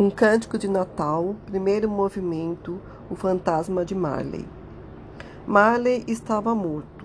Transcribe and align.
Um 0.00 0.08
cântico 0.08 0.56
de 0.56 0.66
Natal, 0.66 1.36
primeiro 1.44 1.86
movimento, 1.86 2.80
o 3.10 3.14
fantasma 3.14 3.84
de 3.84 3.94
Marley. 3.94 4.48
Marley 5.46 6.04
estava 6.08 6.54
morto. 6.54 7.04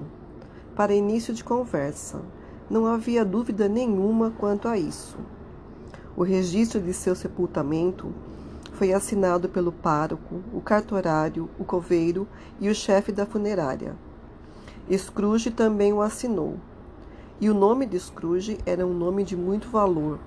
Para 0.78 0.96
início 0.96 1.34
de 1.34 1.44
conversa, 1.44 2.22
não 2.70 2.86
havia 2.86 3.26
dúvida 3.26 3.68
nenhuma 3.68 4.32
quanto 4.40 4.70
a 4.70 4.78
isso. 4.78 5.18
O 6.16 6.24
registro 6.24 6.80
de 6.80 6.94
seu 6.94 7.16
sepultamento 7.16 8.14
foi 8.72 8.94
assinado 8.94 9.50
pelo 9.50 9.74
pároco, 9.74 10.42
o 10.54 10.62
cartorário, 10.62 11.50
o 11.60 11.66
coveiro 11.66 12.26
e 12.62 12.70
o 12.70 12.74
chefe 12.74 13.12
da 13.12 13.26
funerária. 13.26 13.94
Scrooge 14.90 15.52
também 15.52 15.92
o 15.92 16.02
assinou. 16.02 16.56
E 17.42 17.50
o 17.50 17.54
nome 17.54 17.86
de 17.86 18.00
Scrooge 18.00 18.58
era 18.66 18.88
um 18.88 18.94
nome 18.94 19.26
de 19.26 19.36
muito 19.36 19.68
valor 19.68 20.18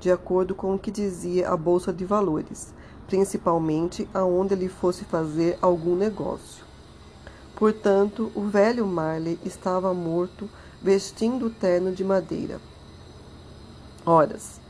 de 0.00 0.10
acordo 0.10 0.54
com 0.54 0.74
o 0.74 0.78
que 0.78 0.90
dizia 0.90 1.48
a 1.48 1.56
bolsa 1.56 1.92
de 1.92 2.04
valores, 2.04 2.72
principalmente 3.06 4.08
aonde 4.12 4.54
ele 4.54 4.68
fosse 4.68 5.04
fazer 5.04 5.58
algum 5.60 5.94
negócio. 5.96 6.64
Portanto, 7.54 8.30
o 8.34 8.42
velho 8.42 8.86
Marley 8.86 9.38
estava 9.44 9.94
morto, 9.94 10.48
vestindo 10.82 11.46
o 11.46 11.50
terno 11.50 11.92
de 11.92 12.04
madeira. 12.04 12.60
Horas. 14.04 14.60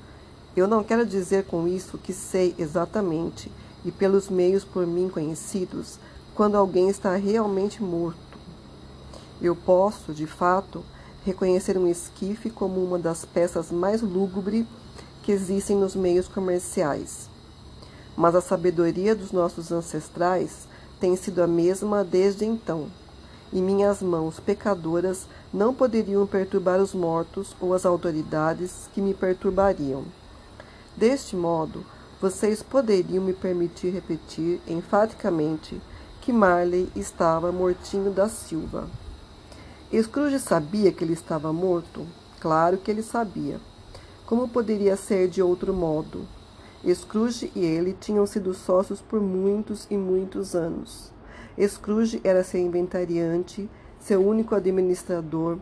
Eu 0.56 0.66
não 0.66 0.82
quero 0.82 1.04
dizer 1.04 1.44
com 1.44 1.66
isso 1.66 1.98
que 1.98 2.12
sei 2.12 2.54
exatamente 2.56 3.50
e 3.84 3.90
pelos 3.90 4.28
meios 4.28 4.64
por 4.64 4.86
mim 4.86 5.08
conhecidos 5.08 5.98
quando 6.34 6.56
alguém 6.56 6.88
está 6.88 7.14
realmente 7.16 7.82
morto. 7.82 8.38
Eu 9.42 9.54
posso, 9.54 10.14
de 10.14 10.26
fato, 10.26 10.82
reconhecer 11.24 11.76
um 11.76 11.86
esquife 11.86 12.48
como 12.48 12.82
uma 12.82 12.98
das 12.98 13.24
peças 13.24 13.70
mais 13.70 14.00
lúgubres 14.00 14.64
que 15.26 15.32
existem 15.32 15.76
nos 15.76 15.96
meios 15.96 16.28
comerciais. 16.28 17.28
Mas 18.16 18.36
a 18.36 18.40
sabedoria 18.40 19.12
dos 19.12 19.32
nossos 19.32 19.72
ancestrais 19.72 20.68
tem 21.00 21.16
sido 21.16 21.42
a 21.42 21.48
mesma 21.48 22.04
desde 22.04 22.44
então, 22.44 22.86
e 23.52 23.60
minhas 23.60 24.00
mãos 24.00 24.38
pecadoras 24.38 25.26
não 25.52 25.74
poderiam 25.74 26.24
perturbar 26.28 26.80
os 26.80 26.94
mortos 26.94 27.56
ou 27.60 27.74
as 27.74 27.84
autoridades 27.84 28.88
que 28.94 29.00
me 29.00 29.14
perturbariam. 29.14 30.04
Deste 30.96 31.34
modo, 31.34 31.84
vocês 32.20 32.62
poderiam 32.62 33.24
me 33.24 33.32
permitir 33.32 33.90
repetir 33.90 34.60
enfaticamente 34.68 35.82
que 36.20 36.32
Marley 36.32 36.88
estava 36.94 37.50
mortinho 37.50 38.12
da 38.12 38.28
Silva. 38.28 38.88
Scrooge 39.92 40.38
sabia 40.38 40.92
que 40.92 41.02
ele 41.02 41.14
estava 41.14 41.52
morto? 41.52 42.06
Claro 42.38 42.78
que 42.78 42.92
ele 42.92 43.02
sabia. 43.02 43.58
Como 44.26 44.48
poderia 44.48 44.96
ser 44.96 45.28
de 45.28 45.40
outro 45.40 45.72
modo? 45.72 46.26
Scrooge 46.84 47.52
e 47.54 47.64
ele 47.64 47.92
tinham 47.92 48.26
sido 48.26 48.52
sócios 48.54 49.00
por 49.00 49.20
muitos 49.20 49.86
e 49.88 49.96
muitos 49.96 50.56
anos. 50.56 51.12
Scrooge 51.56 52.20
era 52.24 52.42
seu 52.42 52.60
inventariante, 52.60 53.70
seu 54.00 54.20
único 54.26 54.56
administrador, 54.56 55.58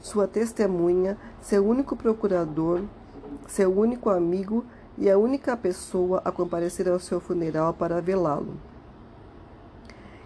sua 0.00 0.26
testemunha, 0.26 1.18
seu 1.42 1.66
único 1.66 1.94
procurador, 1.94 2.84
seu 3.46 3.70
único 3.78 4.08
amigo 4.08 4.64
e 4.96 5.10
a 5.10 5.18
única 5.18 5.54
pessoa 5.54 6.22
a 6.24 6.32
comparecer 6.32 6.88
ao 6.88 6.98
seu 6.98 7.20
funeral 7.20 7.74
para 7.74 8.00
velá-lo. 8.00 8.56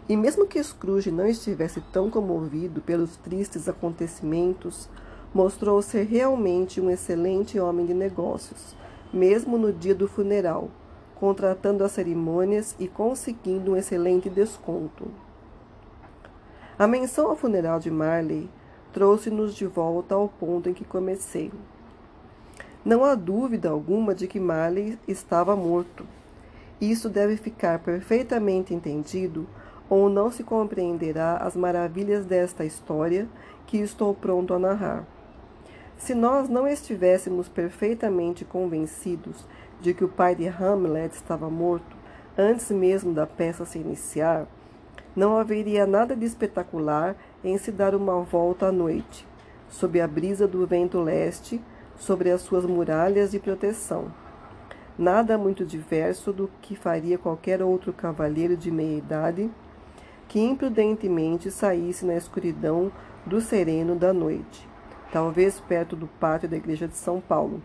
E 0.09 0.17
mesmo 0.17 0.47
que 0.47 0.63
Scrooge 0.63 1.11
não 1.11 1.27
estivesse 1.27 1.81
tão 1.93 2.09
comovido 2.09 2.81
pelos 2.81 3.17
tristes 3.17 3.69
acontecimentos, 3.69 4.89
mostrou 5.33 5.81
ser 5.81 6.05
realmente 6.05 6.81
um 6.81 6.91
excelente 6.91 7.59
homem 7.59 7.87
de 7.87 7.95
negócios, 7.95 8.75
mesmo 9.13 9.57
no 9.57 9.73
dia 9.73 9.95
do 9.95 10.09
funeral, 10.09 10.69
contratando 11.15 11.85
as 11.85 11.93
cerimônias 11.93 12.75
e 12.79 12.89
conseguindo 12.89 13.73
um 13.73 13.77
excelente 13.77 14.29
desconto. 14.29 15.09
A 16.79 16.87
menção 16.87 17.29
ao 17.29 17.37
funeral 17.37 17.79
de 17.79 17.91
Marley 17.91 18.49
trouxe-nos 18.93 19.55
de 19.55 19.67
volta 19.67 20.15
ao 20.15 20.29
ponto 20.29 20.69
em 20.69 20.73
que 20.73 20.85
comecei. 20.85 21.53
Não 22.85 23.05
há 23.05 23.15
dúvida 23.15 23.69
alguma 23.69 24.15
de 24.15 24.27
que 24.27 24.41
Marley 24.41 24.99
estava 25.07 25.55
morto. 25.55 26.07
Isso 26.81 27.11
deve 27.11 27.37
ficar 27.37 27.79
perfeitamente 27.81 28.73
entendido, 28.73 29.47
ou 29.91 30.09
não 30.09 30.31
se 30.31 30.43
compreenderá 30.43 31.37
as 31.37 31.55
maravilhas 31.55 32.25
desta 32.25 32.65
história 32.65 33.29
que 33.67 33.77
estou 33.77 34.15
pronto 34.15 34.55
a 34.55 34.59
narrar. 34.59 35.05
Se 36.01 36.15
nós 36.15 36.49
não 36.49 36.67
estivéssemos 36.67 37.47
perfeitamente 37.47 38.43
convencidos 38.43 39.45
de 39.83 39.93
que 39.93 40.03
o 40.03 40.09
pai 40.09 40.35
de 40.35 40.49
Hamlet 40.49 41.15
estava 41.15 41.51
morto 41.51 41.95
antes 42.39 42.71
mesmo 42.71 43.13
da 43.13 43.27
peça 43.27 43.67
se 43.67 43.79
iniciar, 43.79 44.47
não 45.15 45.37
haveria 45.37 45.87
nada 45.87 46.17
de 46.17 46.25
espetacular 46.25 47.15
em 47.45 47.59
se 47.59 47.71
dar 47.71 47.95
uma 47.95 48.19
volta 48.23 48.69
à 48.69 48.73
noite, 48.73 49.29
sob 49.69 50.01
a 50.01 50.09
brisa 50.09 50.49
do 50.49 50.67
vento 50.67 50.99
leste, 51.03 51.61
sobre 51.99 52.31
as 52.31 52.41
suas 52.41 52.65
muralhas 52.65 53.33
de 53.33 53.39
proteção. 53.39 54.07
Nada 54.99 55.37
muito 55.37 55.67
diverso 55.67 56.33
do 56.33 56.51
que 56.63 56.75
faria 56.75 57.19
qualquer 57.19 57.63
outro 57.63 57.93
cavalheiro 57.93 58.57
de 58.57 58.71
meia 58.71 58.97
idade 58.97 59.51
que 60.27 60.41
imprudentemente 60.41 61.51
saísse 61.51 62.07
na 62.07 62.15
escuridão 62.15 62.91
do 63.27 63.39
sereno 63.39 63.95
da 63.95 64.15
noite 64.15 64.70
talvez 65.13 65.61
perto 65.61 65.97
do 65.97 66.07
pátio 66.07 66.49
da 66.49 66.57
igreja 66.57 66.87
de 66.87 66.97
São 66.97 67.21
Paulo, 67.21 67.63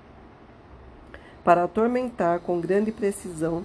para 1.44 1.64
atormentar 1.64 2.40
com 2.40 2.60
grande 2.60 2.92
precisão 2.92 3.64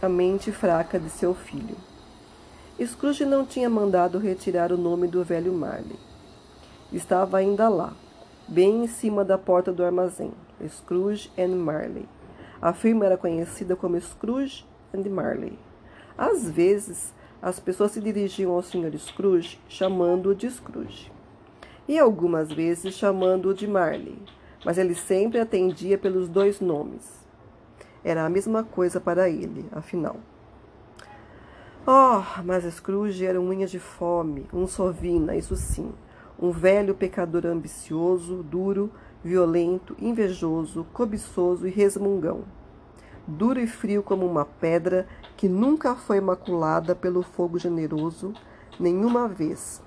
a 0.00 0.08
mente 0.08 0.50
fraca 0.50 0.98
de 0.98 1.10
seu 1.10 1.34
filho. 1.34 1.76
Scrooge 2.82 3.24
não 3.24 3.44
tinha 3.44 3.68
mandado 3.68 4.18
retirar 4.18 4.72
o 4.72 4.78
nome 4.78 5.06
do 5.06 5.22
velho 5.22 5.52
Marley. 5.52 5.98
Estava 6.90 7.36
ainda 7.36 7.68
lá, 7.68 7.92
bem 8.48 8.84
em 8.84 8.86
cima 8.88 9.24
da 9.24 9.36
porta 9.36 9.70
do 9.70 9.84
armazém, 9.84 10.32
Scrooge 10.66 11.30
and 11.38 11.56
Marley. 11.56 12.08
A 12.60 12.72
firma 12.72 13.04
era 13.04 13.16
conhecida 13.16 13.76
como 13.76 14.00
Scrooge 14.00 14.64
and 14.94 15.08
Marley. 15.10 15.58
Às 16.16 16.50
vezes, 16.50 17.12
as 17.40 17.60
pessoas 17.60 17.92
se 17.92 18.00
dirigiam 18.00 18.52
ao 18.52 18.62
Sr. 18.62 18.96
Scrooge 18.98 19.60
chamando-o 19.68 20.34
de 20.34 20.50
Scrooge 20.50 21.12
e 21.88 21.98
algumas 21.98 22.52
vezes 22.52 22.94
chamando-o 22.94 23.54
de 23.54 23.66
Marley, 23.66 24.18
mas 24.64 24.78
ele 24.78 24.94
sempre 24.94 25.38
atendia 25.40 25.98
pelos 25.98 26.28
dois 26.28 26.60
nomes. 26.60 27.22
Era 28.04 28.24
a 28.24 28.28
mesma 28.28 28.64
coisa 28.64 29.00
para 29.00 29.28
ele, 29.28 29.64
afinal. 29.72 30.16
Oh, 31.86 32.22
mas 32.44 32.64
Scrooge 32.72 33.26
era 33.26 33.40
um 33.40 33.48
unha 33.48 33.66
de 33.66 33.78
fome, 33.78 34.46
um 34.52 34.66
sovina, 34.68 35.34
isso 35.34 35.56
sim, 35.56 35.92
um 36.38 36.52
velho 36.52 36.94
pecador 36.94 37.44
ambicioso, 37.46 38.42
duro, 38.42 38.90
violento, 39.22 39.96
invejoso, 40.00 40.86
cobiçoso 40.92 41.66
e 41.66 41.70
resmungão. 41.70 42.44
Duro 43.26 43.60
e 43.60 43.66
frio 43.66 44.02
como 44.02 44.26
uma 44.26 44.44
pedra 44.44 45.06
que 45.36 45.48
nunca 45.48 45.94
foi 45.94 46.20
maculada 46.20 46.94
pelo 46.94 47.22
fogo 47.22 47.58
generoso, 47.58 48.32
nenhuma 48.78 49.28
vez. 49.28 49.82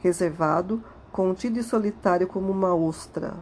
Reservado, 0.00 0.82
contido 1.12 1.58
e 1.58 1.62
solitário 1.62 2.26
como 2.26 2.50
uma 2.50 2.74
ostra. 2.74 3.34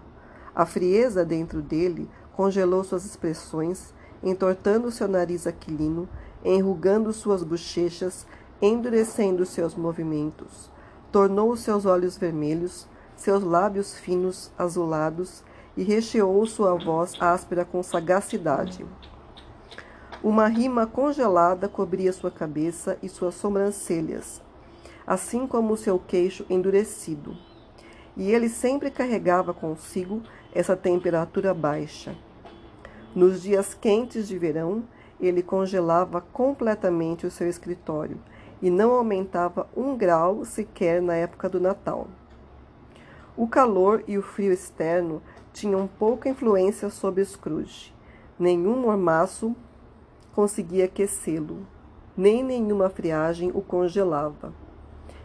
A 0.53 0.67
frieza 0.67 1.25
dentro 1.25 1.63
dele 1.63 2.11
congelou 2.33 2.83
suas 2.83 3.05
expressões, 3.05 3.95
entortando 4.23 4.91
seu 4.91 5.07
nariz 5.07 5.47
aquilino, 5.47 6.09
enrugando 6.45 7.13
suas 7.13 7.45
bochechas, 7.45 8.27
endurecendo 8.61 9.47
seus 9.47 9.77
movimentos. 9.77 10.69
Tornou 11.13 11.53
os 11.53 11.61
seus 11.61 11.87
olhos 11.87 12.17
vermelhos, 12.17 12.89
seus 13.15 13.43
lábios 13.45 13.95
finos, 13.95 14.51
azulados, 14.59 15.45
e 15.77 15.85
recheou 15.85 16.45
sua 16.47 16.75
voz 16.75 17.15
áspera 17.21 17.65
com 17.65 17.83
sagacidade. 17.83 18.85
Uma 20.23 20.49
rima 20.49 20.87
congelada 20.87 21.69
cobria 21.69 22.13
sua 22.13 22.31
cabeça 22.31 22.99
e 23.03 23.09
suas 23.09 23.37
sobrancelhas, 23.37 24.43
assim 25.07 25.47
como 25.47 25.77
seu 25.77 25.99
queixo 25.99 26.45
endurecido 26.51 27.50
e 28.17 28.33
ele 28.33 28.49
sempre 28.49 28.91
carregava 28.91 29.55
consigo 29.55 30.23
essa 30.53 30.77
temperatura 30.77 31.55
baixa. 31.55 32.15
Nos 33.15 33.43
dias 33.43 33.75
quentes 33.75 34.29
de 34.29 34.39
verão, 34.39 34.85
ele 35.21 35.43
congelava 35.43 36.21
completamente 36.21 37.27
o 37.27 37.31
seu 37.31 37.49
escritório 37.49 38.19
e 38.63 38.71
não 38.71 38.93
aumentava 38.93 39.69
um 39.77 39.97
grau 39.97 40.45
sequer 40.45 41.01
na 41.01 41.15
época 41.15 41.49
do 41.49 41.61
Natal. 41.61 42.09
O 43.37 43.47
calor 43.47 44.05
e 44.07 44.19
o 44.19 44.23
frio 44.23 44.53
externo 44.53 45.23
tinham 45.53 45.89
pouca 45.99 46.29
influência 46.29 46.91
sobre 46.91 47.25
Scrooge. 47.25 47.95
Nenhum 48.39 48.81
mormaço 48.81 49.55
conseguia 50.35 50.85
aquecê-lo, 50.85 51.67
nem 52.17 52.43
nenhuma 52.43 52.89
friagem 52.89 53.51
o 53.55 53.61
congelava. 53.61 54.53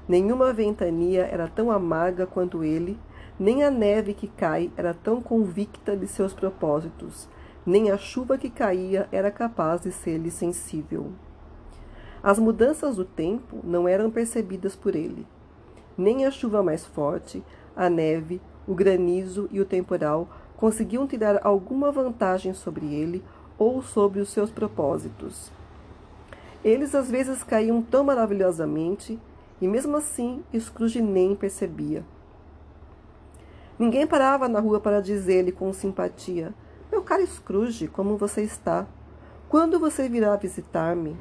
Nenhuma 0.08 0.54
ventania 0.54 1.28
era 1.32 1.48
tão 1.48 1.72
amarga 1.72 2.28
quanto 2.28 2.64
ele, 2.64 2.98
nem 3.40 3.64
a 3.64 3.72
neve 3.72 4.14
que 4.14 4.28
cai 4.28 4.72
era 4.78 4.94
tão 4.94 5.22
convicta 5.22 5.98
de 5.98 6.08
seus 6.08 6.34
propósitos, 6.34 7.28
Nem 7.66 7.90
a 7.90 7.98
chuva 7.98 8.38
que 8.38 8.48
caía 8.48 9.10
era 9.12 9.32
capaz 9.32 9.82
de 9.82 9.92
ser-lhe 9.92 10.30
sensível. 10.30 11.12
As 12.22 12.38
mudanças 12.38 12.96
do 12.96 13.04
tempo 13.04 13.60
não 13.64 13.88
eram 13.88 14.12
percebidas 14.12 14.76
por 14.76 14.96
ele. 14.96 15.26
Nem 15.98 16.26
a 16.28 16.32
chuva 16.32 16.62
mais 16.62 16.86
forte, 16.86 17.44
a 17.76 17.90
neve, 17.90 18.40
o 18.68 18.76
granizo 18.76 19.50
e 19.52 19.60
o 19.60 19.66
temporal 19.66 20.28
conseguiam 20.56 21.08
tirar 21.08 21.40
alguma 21.44 21.92
vantagem 21.92 22.54
sobre 22.54 22.86
ele 22.94 23.24
ou 23.58 23.82
sobre 23.82 24.20
os 24.20 24.30
seus 24.30 24.52
propósitos. 24.52 25.52
Eles 26.64 26.94
às 26.94 27.10
vezes 27.10 27.44
caíam 27.44 27.82
tão 27.82 28.04
maravilhosamente 28.04 29.20
e 29.62 29.68
mesmo 29.68 29.98
assim 29.98 30.44
Scrooge 30.58 31.02
nem 31.02 31.36
percebia. 31.36 32.04
Ninguém 33.78 34.08
parava 34.08 34.48
na 34.48 34.60
rua 34.60 34.80
para 34.80 35.02
dizer-lhe 35.02 35.52
com 35.52 35.72
simpatia: 35.74 36.54
Meu 36.92 37.02
caro 37.02 37.26
Scrooge, 37.28 37.88
como 37.88 38.18
você 38.18 38.42
está? 38.42 38.88
Quando 39.50 39.80
você 39.80 40.08
virá 40.08 40.36
visitar-me? 40.36 41.18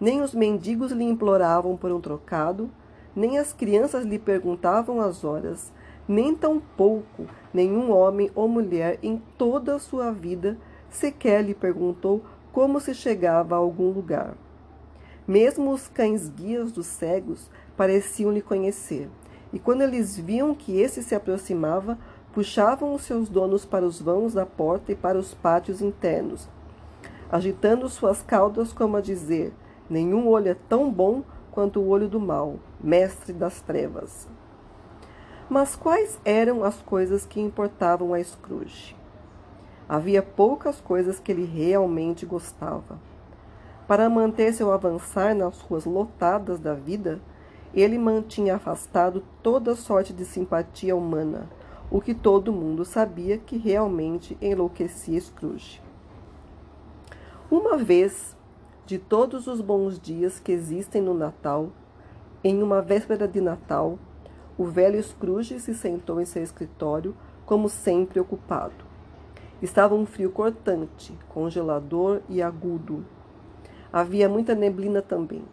Nem 0.00 0.20
os 0.20 0.34
mendigos 0.34 0.90
lhe 0.90 1.04
imploravam 1.04 1.76
por 1.76 1.92
um 1.92 2.00
trocado, 2.00 2.70
nem 3.14 3.38
as 3.38 3.52
crianças 3.52 4.04
lhe 4.04 4.18
perguntavam 4.18 5.00
as 5.00 5.22
horas, 5.22 5.72
nem 6.08 6.34
tampouco 6.34 7.26
nenhum 7.54 7.92
homem 7.92 8.30
ou 8.34 8.48
mulher 8.48 8.98
em 9.02 9.22
toda 9.38 9.76
a 9.76 9.78
sua 9.78 10.10
vida 10.10 10.58
sequer 10.90 11.42
lhe 11.42 11.54
perguntou 11.54 12.22
como 12.52 12.80
se 12.80 12.94
chegava 12.94 13.54
a 13.54 13.58
algum 13.58 13.90
lugar. 13.90 14.34
Mesmo 15.32 15.70
os 15.70 15.88
cães 15.88 16.28
guias 16.28 16.70
dos 16.70 16.84
cegos 16.84 17.50
pareciam 17.74 18.30
lhe 18.30 18.42
conhecer, 18.42 19.08
e 19.50 19.58
quando 19.58 19.80
eles 19.80 20.14
viam 20.18 20.54
que 20.54 20.78
esse 20.78 21.02
se 21.02 21.14
aproximava, 21.14 21.96
puxavam 22.34 22.94
os 22.94 23.00
seus 23.00 23.30
donos 23.30 23.64
para 23.64 23.82
os 23.82 23.98
vãos 23.98 24.34
da 24.34 24.44
porta 24.44 24.92
e 24.92 24.94
para 24.94 25.18
os 25.18 25.32
pátios 25.32 25.80
internos, 25.80 26.50
agitando 27.30 27.88
suas 27.88 28.20
caudas 28.20 28.74
como 28.74 28.98
a 28.98 29.00
dizer: 29.00 29.54
Nenhum 29.88 30.28
olho 30.28 30.50
é 30.50 30.56
tão 30.68 30.92
bom 30.92 31.22
quanto 31.50 31.80
o 31.80 31.88
olho 31.88 32.10
do 32.10 32.20
mal, 32.20 32.56
mestre 32.78 33.32
das 33.32 33.62
trevas. 33.62 34.28
Mas 35.48 35.74
quais 35.74 36.20
eram 36.26 36.62
as 36.62 36.76
coisas 36.82 37.24
que 37.24 37.40
importavam 37.40 38.12
a 38.12 38.22
Scrooge? 38.22 38.94
Havia 39.88 40.22
poucas 40.22 40.78
coisas 40.78 41.18
que 41.18 41.32
ele 41.32 41.46
realmente 41.46 42.26
gostava. 42.26 43.00
Para 43.92 44.08
manter 44.08 44.54
seu 44.54 44.72
avançar 44.72 45.34
nas 45.34 45.60
ruas 45.60 45.84
lotadas 45.84 46.58
da 46.58 46.72
vida, 46.72 47.20
ele 47.74 47.98
mantinha 47.98 48.56
afastado 48.56 49.22
toda 49.42 49.76
sorte 49.76 50.14
de 50.14 50.24
simpatia 50.24 50.96
humana, 50.96 51.46
o 51.90 52.00
que 52.00 52.14
todo 52.14 52.54
mundo 52.54 52.86
sabia 52.86 53.36
que 53.36 53.58
realmente 53.58 54.34
enlouquecia 54.40 55.20
Scrooge. 55.20 55.82
Uma 57.50 57.76
vez, 57.76 58.34
de 58.86 58.96
todos 58.96 59.46
os 59.46 59.60
bons 59.60 60.00
dias 60.00 60.40
que 60.40 60.52
existem 60.52 61.02
no 61.02 61.12
Natal, 61.12 61.68
em 62.42 62.62
uma 62.62 62.80
véspera 62.80 63.28
de 63.28 63.42
Natal, 63.42 63.98
o 64.56 64.64
velho 64.64 65.02
Scrooge 65.02 65.60
se 65.60 65.74
sentou 65.74 66.18
em 66.18 66.24
seu 66.24 66.42
escritório, 66.42 67.14
como 67.44 67.68
sempre 67.68 68.18
ocupado. 68.18 68.86
Estava 69.60 69.94
um 69.94 70.06
frio 70.06 70.32
cortante, 70.32 71.12
congelador 71.28 72.22
e 72.26 72.40
agudo. 72.40 73.04
Havia 73.92 74.28
muita 74.28 74.54
neblina 74.54 75.02
também, 75.02 75.44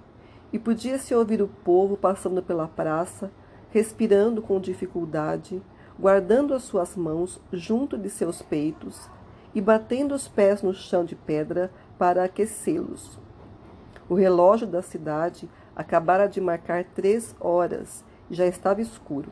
e 0.51 0.57
podia-se 0.57 1.13
ouvir 1.13 1.41
o 1.41 1.47
povo 1.47 1.97
passando 1.97 2.41
pela 2.41 2.68
praça, 2.68 3.30
respirando 3.69 4.41
com 4.41 4.59
dificuldade, 4.59 5.62
guardando 6.00 6.53
as 6.53 6.63
suas 6.63 6.95
mãos 6.95 7.41
junto 7.51 7.97
de 7.97 8.09
seus 8.09 8.41
peitos 8.41 9.09
e 9.53 9.59
batendo 9.59 10.15
os 10.15 10.27
pés 10.27 10.62
no 10.62 10.74
chão 10.74 11.03
de 11.03 11.15
pedra 11.15 11.71
para 11.97 12.24
aquecê-los. 12.24 13.19
O 14.07 14.15
relógio 14.15 14.65
da 14.65 14.81
cidade 14.81 15.50
acabara 15.75 16.27
de 16.27 16.39
marcar 16.39 16.83
três 16.83 17.36
horas 17.39 18.03
e 18.30 18.36
já 18.36 18.45
estava 18.45 18.81
escuro. 18.81 19.31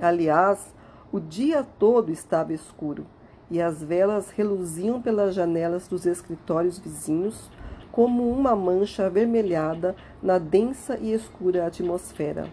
Aliás, 0.00 0.74
o 1.10 1.18
dia 1.18 1.64
todo 1.78 2.12
estava 2.12 2.52
escuro 2.52 3.06
e 3.50 3.62
as 3.62 3.82
velas 3.82 4.30
reluziam 4.30 5.00
pelas 5.00 5.34
janelas 5.34 5.88
dos 5.88 6.04
escritórios 6.04 6.78
vizinhos 6.78 7.50
como 7.96 8.30
uma 8.30 8.54
mancha 8.54 9.06
avermelhada 9.06 9.96
na 10.22 10.36
densa 10.36 10.98
e 11.00 11.14
escura 11.14 11.66
atmosfera. 11.66 12.46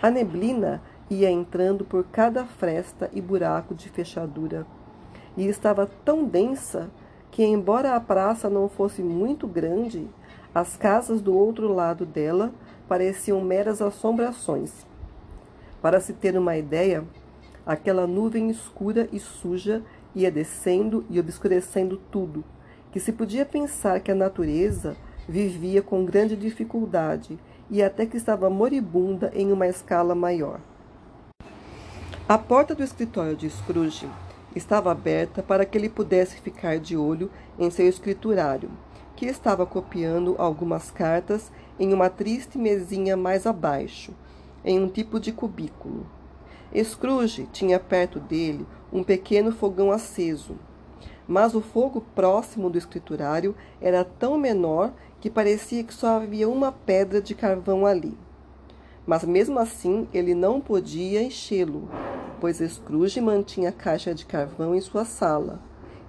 A 0.00 0.08
neblina 0.08 0.80
ia 1.10 1.28
entrando 1.28 1.84
por 1.84 2.04
cada 2.04 2.44
fresta 2.44 3.10
e 3.12 3.20
buraco 3.20 3.74
de 3.74 3.88
fechadura, 3.88 4.64
e 5.36 5.48
estava 5.48 5.90
tão 6.04 6.22
densa 6.22 6.88
que, 7.32 7.42
embora 7.42 7.96
a 7.96 8.00
praça 8.00 8.48
não 8.48 8.68
fosse 8.68 9.02
muito 9.02 9.48
grande, 9.48 10.08
as 10.54 10.76
casas 10.76 11.20
do 11.20 11.36
outro 11.36 11.74
lado 11.74 12.06
dela 12.06 12.52
pareciam 12.86 13.40
meras 13.40 13.82
assombrações. 13.82 14.86
Para 15.80 15.98
se 15.98 16.12
ter 16.12 16.38
uma 16.38 16.56
ideia, 16.56 17.02
aquela 17.66 18.06
nuvem 18.06 18.48
escura 18.48 19.08
e 19.10 19.18
suja 19.18 19.82
ia 20.14 20.30
descendo 20.30 21.04
e 21.10 21.18
obscurecendo 21.18 22.00
tudo, 22.12 22.44
que 22.92 23.00
se 23.00 23.10
podia 23.10 23.44
pensar 23.46 24.00
que 24.00 24.12
a 24.12 24.14
natureza 24.14 24.94
vivia 25.26 25.82
com 25.82 26.04
grande 26.04 26.36
dificuldade 26.36 27.38
e 27.70 27.82
até 27.82 28.04
que 28.04 28.18
estava 28.18 28.50
moribunda 28.50 29.32
em 29.34 29.50
uma 29.50 29.66
escala 29.66 30.14
maior. 30.14 30.60
A 32.28 32.36
porta 32.36 32.74
do 32.74 32.84
escritório 32.84 33.34
de 33.34 33.48
Scrooge 33.48 34.08
estava 34.54 34.92
aberta 34.92 35.42
para 35.42 35.64
que 35.64 35.78
ele 35.78 35.88
pudesse 35.88 36.36
ficar 36.40 36.78
de 36.78 36.96
olho 36.96 37.30
em 37.58 37.70
seu 37.70 37.88
escriturário, 37.88 38.70
que 39.16 39.24
estava 39.26 39.64
copiando 39.64 40.34
algumas 40.38 40.90
cartas 40.90 41.50
em 41.80 41.94
uma 41.94 42.10
triste 42.10 42.58
mesinha 42.58 43.16
mais 43.16 43.46
abaixo, 43.46 44.12
em 44.64 44.78
um 44.78 44.88
tipo 44.88 45.18
de 45.18 45.32
cubículo. 45.32 46.06
Scrooge 46.74 47.48
tinha 47.52 47.80
perto 47.80 48.20
dele 48.20 48.66
um 48.92 49.02
pequeno 49.02 49.52
fogão 49.52 49.90
aceso, 49.90 50.56
mas 51.26 51.54
o 51.54 51.60
fogo 51.60 52.00
próximo 52.14 52.68
do 52.68 52.78
escriturário 52.78 53.54
era 53.80 54.04
tão 54.04 54.36
menor 54.36 54.92
que 55.20 55.30
parecia 55.30 55.84
que 55.84 55.94
só 55.94 56.16
havia 56.16 56.48
uma 56.48 56.72
pedra 56.72 57.20
de 57.20 57.34
carvão 57.34 57.86
ali. 57.86 58.16
Mas 59.06 59.24
mesmo 59.24 59.58
assim 59.58 60.08
ele 60.12 60.34
não 60.34 60.60
podia 60.60 61.22
enchê-lo, 61.22 61.88
pois 62.40 62.58
Scrooge 62.58 63.20
mantinha 63.20 63.68
a 63.68 63.72
caixa 63.72 64.14
de 64.14 64.26
carvão 64.26 64.74
em 64.74 64.80
sua 64.80 65.04
sala, 65.04 65.60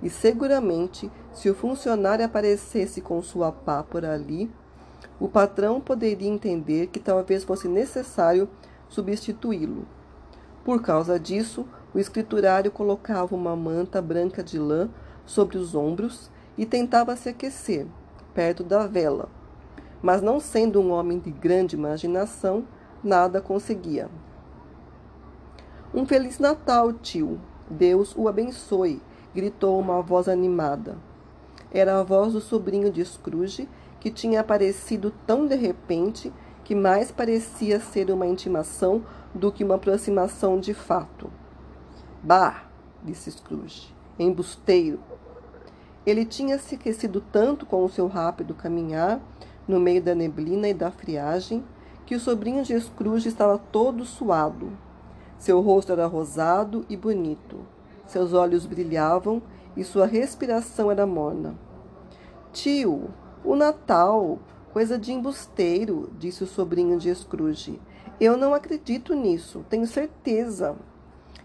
e 0.02 0.10
seguramente, 0.10 1.10
se 1.32 1.50
o 1.50 1.56
funcionário 1.56 2.26
aparecesse 2.26 3.00
com 3.00 3.22
sua 3.22 3.52
pá 3.52 3.82
por 3.82 4.04
ali, 4.04 4.52
o 5.20 5.30
patrão 5.30 5.80
poderia 5.80 6.28
entender 6.28 6.88
que 6.88 7.00
talvez 7.00 7.44
fosse 7.44 7.68
necessário 7.68 8.50
substituí-lo. 8.90 9.88
Por 10.66 10.82
causa 10.82 11.20
disso, 11.20 11.66
o 11.94 12.00
escriturário 12.00 12.72
colocava 12.72 13.36
uma 13.36 13.56
manta 13.56 14.02
branca 14.02 14.44
de 14.44 14.58
lã 14.58 14.90
sobre 15.26 15.58
os 15.58 15.76
ombros 15.76 16.30
e 16.58 16.66
tentava 16.66 17.16
se 17.16 17.30
aquecer 17.30 17.88
perto 18.34 18.64
da 18.64 18.88
vela. 18.88 19.30
Mas, 20.02 20.22
não 20.22 20.40
sendo 20.40 20.82
um 20.82 20.92
homem 20.92 21.20
de 21.20 21.32
grande 21.32 21.76
imaginação, 21.76 22.66
nada 23.04 23.40
conseguia. 23.40 24.10
Um 25.94 26.06
Feliz 26.06 26.40
Natal, 26.40 26.92
tio! 26.92 27.40
Deus 27.70 28.14
o 28.18 28.28
abençoe! 28.28 29.02
gritou 29.34 29.80
uma 29.80 30.02
voz 30.02 30.28
animada. 30.28 30.98
Era 31.72 32.00
a 32.00 32.04
voz 32.04 32.34
do 32.34 32.42
sobrinho 32.42 32.92
de 32.92 33.04
Scrooge, 33.04 33.68
que 34.00 34.12
tinha 34.12 34.42
aparecido 34.42 35.14
tão 35.26 35.48
de 35.48 35.56
repente 35.56 36.32
que 36.64 36.76
mais 36.76 37.12
parecia 37.12 37.80
ser 37.80 38.12
uma 38.12 38.28
intimação 38.28 39.04
do 39.34 39.52
que 39.52 39.64
uma 39.64 39.76
aproximação 39.76 40.60
de 40.60 40.74
fato. 40.74 41.32
Bah! 42.22 42.66
disse 43.04 43.32
Scrooge. 43.32 43.94
Embusteiro! 44.20 45.13
Ele 46.06 46.26
tinha 46.26 46.58
se 46.58 46.76
aquecido 46.76 47.22
tanto 47.32 47.66
com 47.66 47.84
o 47.84 47.90
seu 47.90 48.08
rápido 48.08 48.54
caminhar 48.54 49.22
no 49.68 49.80
meio 49.80 50.02
da 50.02 50.14
neblina 50.14 50.68
e 50.68 50.74
da 50.74 50.92
friagem 50.92 51.64
que 52.06 52.16
o 52.16 52.20
sobrinho 52.20 52.64
de 52.64 52.80
Scrooge 52.80 53.30
estava 53.30 53.58
todo 53.58 54.06
suado. 54.06 54.72
Seu 55.38 55.62
rosto 55.62 55.92
era 55.92 56.06
rosado 56.06 56.86
e 56.90 56.98
bonito. 56.98 57.60
Seus 58.06 58.34
olhos 58.34 58.66
brilhavam 58.66 59.42
e 59.76 59.84
sua 59.84 60.06
respiração 60.06 60.92
era 60.92 61.08
morna. 61.08 61.56
Tio, 62.52 63.10
o 63.44 63.56
Natal, 63.56 64.40
Coisa 64.74 64.98
de 64.98 65.14
embusteiro, 65.14 66.12
disse 66.18 66.44
o 66.44 66.48
sobrinho 66.48 66.98
de 66.98 67.14
Scrooge. 67.14 67.80
Eu 68.20 68.36
não 68.36 68.56
acredito 68.56 69.14
nisso, 69.14 69.64
tenho 69.70 69.86
certeza. 69.86 70.76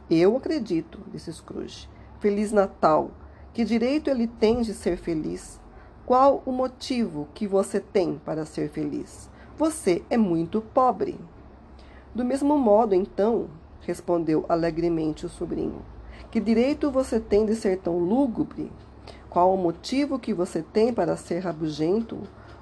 Eu 0.08 0.34
acredito, 0.34 0.98
disse 1.12 1.30
Scrooge. 1.30 1.90
Feliz 2.20 2.52
Natal. 2.52 3.10
Que 3.52 3.64
direito 3.64 4.10
ele 4.10 4.26
tem 4.26 4.62
de 4.62 4.74
ser 4.74 4.96
feliz? 4.96 5.60
Qual 6.06 6.42
o 6.46 6.52
motivo 6.52 7.28
que 7.34 7.46
você 7.46 7.80
tem 7.80 8.20
para 8.24 8.46
ser 8.46 8.70
feliz? 8.70 9.28
Você 9.56 10.02
é 10.08 10.16
muito 10.16 10.60
pobre. 10.60 11.18
Do 12.14 12.24
mesmo 12.24 12.56
modo, 12.56 12.94
então, 12.94 13.48
respondeu 13.80 14.44
alegremente 14.48 15.26
o 15.26 15.28
sobrinho, 15.28 15.82
que 16.30 16.40
direito 16.40 16.90
você 16.90 17.18
tem 17.20 17.44
de 17.44 17.54
ser 17.54 17.78
tão 17.78 17.98
lúgubre? 17.98 18.70
qual 19.28 19.54
o 19.54 19.56
motivo 19.56 20.18
que 20.18 20.32
você 20.32 20.62
tem 20.62 20.92
para 20.92 21.16
ser 21.16 21.40
rabugento, 21.40 22.18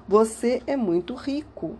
você 0.07 0.61
é 0.67 0.75
muito 0.75 1.15
rico. 1.15 1.75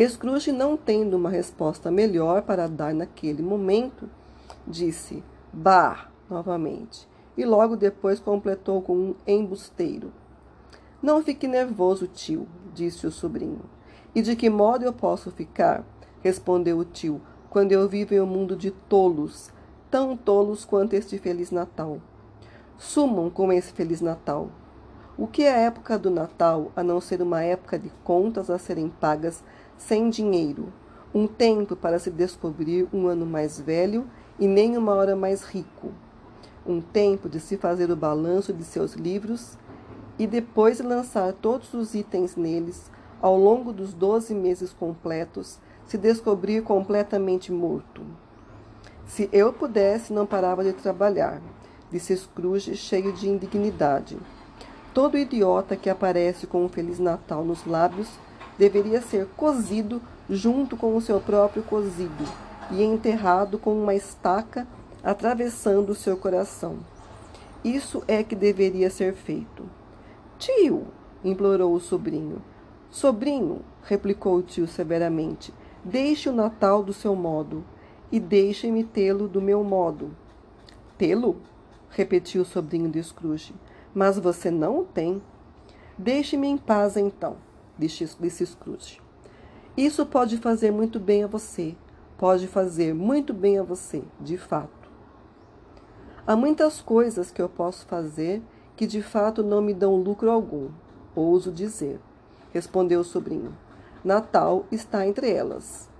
Scrooge, 0.00 0.50
não 0.50 0.76
tendo 0.76 1.16
uma 1.16 1.30
resposta 1.30 1.90
melhor 1.90 2.42
para 2.42 2.68
dar 2.68 2.92
naquele 2.92 3.42
momento, 3.42 4.10
disse 4.66 5.22
Bah 5.52 6.11
novamente, 6.32 7.06
e 7.36 7.44
logo 7.44 7.76
depois 7.76 8.18
completou 8.18 8.82
com 8.82 8.96
um 8.96 9.14
embusteiro. 9.26 10.12
Não 11.02 11.22
fique 11.22 11.46
nervoso, 11.46 12.06
tio, 12.06 12.48
disse 12.72 13.06
o 13.06 13.10
sobrinho. 13.10 13.62
E 14.14 14.22
de 14.22 14.34
que 14.34 14.48
modo 14.48 14.84
eu 14.84 14.92
posso 14.92 15.30
ficar? 15.30 15.84
respondeu 16.22 16.78
o 16.78 16.84
tio, 16.84 17.20
quando 17.50 17.72
eu 17.72 17.88
vivo 17.88 18.14
em 18.14 18.20
um 18.20 18.26
mundo 18.26 18.56
de 18.56 18.70
tolos, 18.70 19.50
tão 19.90 20.16
tolos 20.16 20.64
quanto 20.64 20.94
este 20.94 21.18
Feliz 21.18 21.50
Natal. 21.50 22.00
Sumam 22.78 23.28
com 23.28 23.52
esse 23.52 23.72
Feliz 23.72 24.00
Natal. 24.00 24.48
O 25.18 25.26
que 25.26 25.42
é 25.42 25.52
a 25.52 25.58
época 25.58 25.98
do 25.98 26.10
Natal 26.10 26.70
a 26.74 26.82
não 26.82 27.00
ser 27.00 27.20
uma 27.20 27.42
época 27.42 27.78
de 27.78 27.90
contas 28.02 28.48
a 28.48 28.58
serem 28.58 28.88
pagas 28.88 29.42
sem 29.76 30.08
dinheiro, 30.08 30.72
um 31.14 31.26
tempo 31.26 31.76
para 31.76 31.98
se 31.98 32.10
descobrir 32.10 32.88
um 32.92 33.06
ano 33.06 33.26
mais 33.26 33.60
velho 33.60 34.06
e 34.38 34.46
nem 34.46 34.76
uma 34.76 34.94
hora 34.94 35.14
mais 35.14 35.42
rico, 35.42 35.92
um 36.66 36.80
tempo 36.80 37.28
de 37.28 37.40
se 37.40 37.56
fazer 37.56 37.90
o 37.90 37.96
balanço 37.96 38.52
de 38.52 38.64
seus 38.64 38.94
livros 38.94 39.56
e 40.18 40.26
depois 40.26 40.80
lançar 40.80 41.32
todos 41.32 41.74
os 41.74 41.94
itens 41.94 42.36
neles, 42.36 42.90
ao 43.20 43.36
longo 43.36 43.72
dos 43.72 43.94
doze 43.94 44.34
meses 44.34 44.72
completos, 44.72 45.58
se 45.86 45.96
descobrir 45.96 46.62
completamente 46.62 47.50
morto. 47.52 48.02
Se 49.06 49.28
eu 49.32 49.52
pudesse, 49.52 50.12
não 50.12 50.26
parava 50.26 50.64
de 50.64 50.72
trabalhar, 50.72 51.40
disse 51.90 52.16
Scrooge, 52.16 52.76
cheio 52.76 53.12
de 53.12 53.28
indignidade. 53.28 54.16
Todo 54.94 55.18
idiota 55.18 55.76
que 55.76 55.90
aparece 55.90 56.46
com 56.46 56.64
um 56.64 56.68
Feliz 56.68 56.98
Natal 56.98 57.44
nos 57.44 57.66
lábios 57.66 58.08
deveria 58.58 59.00
ser 59.00 59.26
cozido 59.36 60.00
junto 60.28 60.76
com 60.76 60.96
o 60.96 61.00
seu 61.00 61.20
próprio 61.20 61.62
cozido 61.62 62.24
e 62.70 62.82
enterrado 62.82 63.58
com 63.58 63.74
uma 63.74 63.94
estaca 63.94 64.66
atravessando 65.02 65.90
o 65.90 65.94
seu 65.94 66.16
coração. 66.16 66.78
Isso 67.64 68.02
é 68.06 68.22
que 68.22 68.34
deveria 68.34 68.90
ser 68.90 69.14
feito. 69.14 69.68
Tio, 70.38 70.86
implorou 71.24 71.74
o 71.74 71.80
sobrinho. 71.80 72.42
Sobrinho, 72.90 73.60
replicou 73.84 74.36
o 74.36 74.42
tio 74.42 74.66
severamente, 74.66 75.52
deixe 75.84 76.28
o 76.28 76.32
Natal 76.32 76.82
do 76.82 76.92
seu 76.92 77.14
modo 77.14 77.64
e 78.10 78.20
deixe-me 78.20 78.84
tê-lo 78.84 79.28
do 79.28 79.40
meu 79.40 79.64
modo. 79.64 80.10
Tê-lo? 80.98 81.36
repetiu 81.92 82.42
o 82.42 82.44
sobrinho 82.44 82.90
de 82.90 83.02
Scrooge. 83.02 83.54
Mas 83.94 84.18
você 84.18 84.50
não 84.50 84.80
o 84.80 84.84
tem. 84.84 85.22
Deixe-me 85.96 86.48
em 86.48 86.56
paz, 86.56 86.96
então, 86.96 87.36
disse, 87.78 88.08
disse 88.18 88.46
Scrooge. 88.46 89.00
Isso 89.76 90.04
pode 90.04 90.38
fazer 90.38 90.70
muito 90.70 90.98
bem 90.98 91.24
a 91.24 91.26
você. 91.26 91.76
Pode 92.18 92.46
fazer 92.46 92.94
muito 92.94 93.34
bem 93.34 93.58
a 93.58 93.62
você, 93.62 94.02
de 94.20 94.36
fato. 94.36 94.81
Há 96.24 96.36
muitas 96.36 96.80
coisas 96.80 97.32
que 97.32 97.42
eu 97.42 97.48
posso 97.48 97.84
fazer 97.86 98.40
que 98.76 98.86
de 98.86 99.02
fato 99.02 99.42
não 99.42 99.60
me 99.60 99.74
dão 99.74 99.96
lucro 99.96 100.30
algum, 100.30 100.68
ouso 101.16 101.50
dizer, 101.50 101.98
respondeu 102.52 103.00
o 103.00 103.04
sobrinho. 103.04 103.52
Natal 104.04 104.64
está 104.70 105.04
entre 105.04 105.28
elas. 105.32 105.90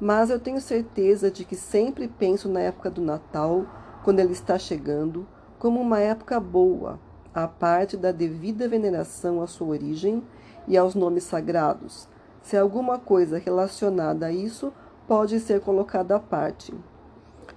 Mas 0.00 0.30
eu 0.30 0.40
tenho 0.40 0.62
certeza 0.62 1.30
de 1.30 1.44
que 1.44 1.54
sempre 1.54 2.08
penso 2.08 2.48
na 2.48 2.60
época 2.60 2.90
do 2.90 3.02
Natal, 3.02 3.66
quando 4.02 4.20
ele 4.20 4.32
está 4.32 4.58
chegando, 4.58 5.26
como 5.58 5.78
uma 5.78 6.00
época 6.00 6.40
boa, 6.40 6.98
à 7.34 7.46
parte 7.46 7.98
da 7.98 8.12
devida 8.12 8.66
veneração 8.66 9.42
à 9.42 9.46
sua 9.46 9.68
origem 9.68 10.22
e 10.66 10.74
aos 10.78 10.94
nomes 10.94 11.24
sagrados. 11.24 12.08
Se 12.40 12.56
alguma 12.56 12.98
coisa 12.98 13.36
relacionada 13.36 14.26
a 14.26 14.32
isso 14.32 14.72
pode 15.06 15.38
ser 15.38 15.60
colocada 15.60 16.16
à 16.16 16.18
parte. 16.18 16.72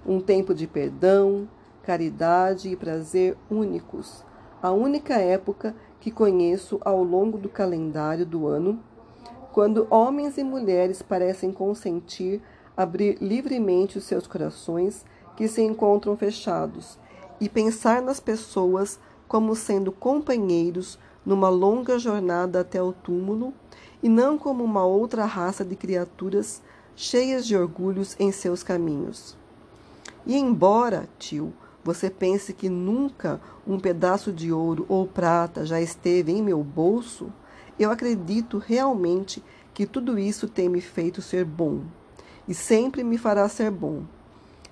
Um 0.06 0.20
tempo 0.20 0.54
de 0.54 0.66
perdão, 0.66 1.48
caridade 1.82 2.68
e 2.68 2.76
prazer 2.76 3.36
únicos, 3.50 4.24
a 4.62 4.70
única 4.70 5.14
época 5.14 5.74
que 6.00 6.10
conheço 6.10 6.78
ao 6.84 7.02
longo 7.02 7.38
do 7.38 7.48
calendário 7.48 8.24
do 8.24 8.46
ano, 8.46 8.80
quando 9.52 9.86
homens 9.90 10.38
e 10.38 10.44
mulheres 10.44 11.02
parecem 11.02 11.52
consentir 11.52 12.40
abrir 12.76 13.18
livremente 13.20 13.98
os 13.98 14.04
seus 14.04 14.26
corações 14.26 15.04
que 15.36 15.46
se 15.46 15.62
encontram 15.62 16.16
fechados 16.16 16.98
e 17.40 17.48
pensar 17.48 18.00
nas 18.00 18.20
pessoas 18.20 18.98
como 19.28 19.54
sendo 19.54 19.92
companheiros 19.92 20.98
numa 21.24 21.50
longa 21.50 21.98
jornada 21.98 22.60
até 22.60 22.82
o 22.82 22.92
túmulo 22.92 23.52
e 24.02 24.08
não 24.08 24.38
como 24.38 24.64
uma 24.64 24.84
outra 24.84 25.26
raça 25.26 25.62
de 25.64 25.76
criaturas 25.76 26.62
cheias 26.96 27.46
de 27.46 27.56
orgulhos 27.56 28.16
em 28.18 28.32
seus 28.32 28.62
caminhos. 28.62 29.36
E 30.26 30.36
embora, 30.36 31.08
tio, 31.18 31.52
você 31.82 32.10
pense 32.10 32.52
que 32.52 32.68
nunca 32.68 33.40
um 33.66 33.78
pedaço 33.78 34.32
de 34.32 34.52
ouro 34.52 34.84
ou 34.88 35.06
prata 35.06 35.64
já 35.64 35.80
esteve 35.80 36.32
em 36.32 36.42
meu 36.42 36.62
bolso? 36.62 37.32
Eu 37.78 37.90
acredito 37.90 38.58
realmente 38.58 39.42
que 39.72 39.86
tudo 39.86 40.18
isso 40.18 40.46
tem 40.46 40.68
me 40.68 40.80
feito 40.80 41.22
ser 41.22 41.44
bom 41.44 41.82
e 42.46 42.54
sempre 42.54 43.02
me 43.02 43.16
fará 43.16 43.48
ser 43.48 43.70
bom. 43.70 44.02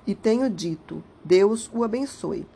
E 0.06 0.14
tenho 0.14 0.50
dito: 0.50 1.02
Deus 1.24 1.70
o 1.72 1.82
abençoe. 1.82 2.46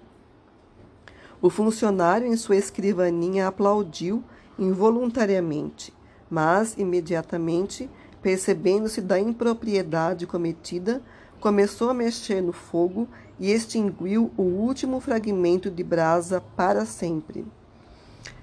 O 1.40 1.48
funcionário 1.48 2.26
em 2.26 2.36
sua 2.36 2.56
escrivaninha 2.56 3.48
aplaudiu 3.48 4.22
involuntariamente, 4.58 5.92
mas 6.30 6.76
imediatamente, 6.76 7.90
percebendo-se 8.20 9.00
da 9.00 9.18
impropriedade 9.18 10.26
cometida, 10.26 11.02
começou 11.40 11.90
a 11.90 11.94
mexer 11.94 12.40
no 12.40 12.52
fogo 12.52 13.08
e 13.42 13.50
extinguiu 13.50 14.30
o 14.36 14.42
último 14.42 15.00
fragmento 15.00 15.68
de 15.68 15.82
brasa 15.82 16.40
para 16.56 16.86
sempre. 16.86 17.44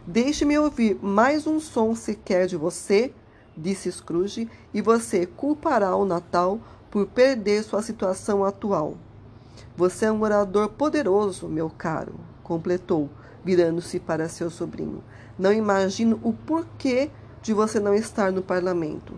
Deixe-me 0.06 0.60
ouvir 0.60 1.00
mais 1.01 1.48
um 1.48 1.58
som 1.58 1.96
sequer 1.96 2.48
de 2.48 2.58
você, 2.58 3.13
disse 3.56 3.89
Scrooge, 3.89 4.50
e 4.74 4.82
você 4.82 5.25
culpará 5.25 5.96
o 5.96 6.03
Natal 6.03 6.60
por 6.91 7.08
perder 7.08 7.63
sua 7.63 7.82
situação 7.82 8.44
atual. 8.44 8.98
Você 9.77 10.03
é 10.03 10.12
um 10.12 10.22
orador 10.22 10.68
poderoso, 10.68 11.48
meu 11.48 11.70
caro, 11.70 12.15
completou, 12.44 13.10
virando-se 13.41 14.01
para 14.01 14.27
seu 14.27 14.50
sobrinho. 14.50 15.01
Não 15.38 15.53
imagino 15.53 16.20
o 16.22 16.34
porquê 16.34 17.10
de 17.41 17.53
você 17.53 17.79
não 17.79 17.94
estar 17.94 18.34
no 18.34 18.41
parlamento. 18.41 19.13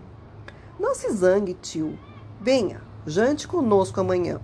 Não 0.78 0.94
se 0.94 1.10
zangue, 1.10 1.54
tio. 1.54 1.98
Venha, 2.40 2.80
jante 3.04 3.48
conosco 3.48 4.00
amanhã. 4.00 4.40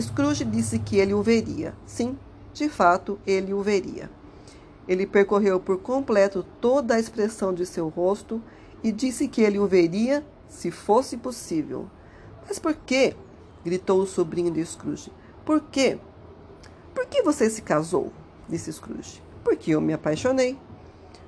Scrooge 0.00 0.44
disse 0.44 0.78
que 0.78 0.96
ele 0.96 1.14
o 1.14 1.22
veria. 1.22 1.74
Sim, 1.86 2.18
de 2.52 2.68
fato, 2.68 3.18
ele 3.26 3.52
o 3.52 3.62
veria. 3.62 4.10
Ele 4.88 5.06
percorreu 5.06 5.58
por 5.58 5.78
completo 5.78 6.44
toda 6.60 6.94
a 6.94 7.00
expressão 7.00 7.52
de 7.52 7.66
seu 7.66 7.88
rosto 7.88 8.42
e 8.82 8.92
disse 8.92 9.26
que 9.28 9.42
ele 9.42 9.58
o 9.58 9.66
veria 9.66 10.24
se 10.48 10.70
fosse 10.70 11.16
possível. 11.16 11.88
Mas 12.46 12.58
por 12.58 12.74
quê? 12.74 13.14
gritou 13.64 14.00
o 14.00 14.06
sobrinho 14.06 14.50
de 14.50 14.64
Scrooge. 14.64 15.10
Por 15.44 15.60
quê? 15.60 15.98
Por 16.94 17.06
que 17.06 17.22
você 17.22 17.50
se 17.50 17.62
casou? 17.62 18.12
disse 18.48 18.72
Scrooge. 18.72 19.20
Porque 19.42 19.72
eu 19.72 19.80
me 19.80 19.92
apaixonei. 19.92 20.56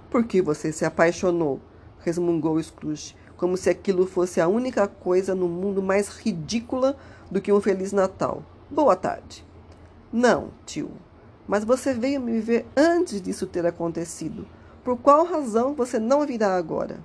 Por 0.08 0.24
que 0.24 0.40
você 0.40 0.72
se 0.72 0.84
apaixonou? 0.84 1.60
resmungou 2.00 2.62
Scrooge, 2.62 3.16
como 3.36 3.56
se 3.56 3.68
aquilo 3.68 4.06
fosse 4.06 4.40
a 4.40 4.48
única 4.48 4.86
coisa 4.86 5.34
no 5.34 5.48
mundo 5.48 5.82
mais 5.82 6.08
ridícula 6.08 6.96
do 7.30 7.40
que 7.40 7.52
um 7.52 7.60
Feliz 7.60 7.92
Natal. 7.92 8.42
Boa 8.70 8.94
tarde. 8.94 9.46
Não, 10.12 10.50
tio, 10.66 10.90
mas 11.46 11.64
você 11.64 11.94
veio 11.94 12.20
me 12.20 12.38
ver 12.38 12.66
antes 12.76 13.18
disso 13.18 13.46
ter 13.46 13.64
acontecido. 13.64 14.46
Por 14.84 14.98
qual 14.98 15.24
razão 15.24 15.74
você 15.74 15.98
não 15.98 16.26
virá 16.26 16.54
agora? 16.54 17.02